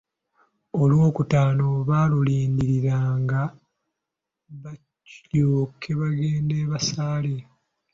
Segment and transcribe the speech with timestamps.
[0.81, 3.41] Olwokutaano baalulindiriranga
[4.63, 7.35] balyoke bagende basaale.